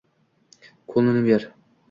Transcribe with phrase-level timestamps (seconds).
[0.93, 1.47] ko’lni ber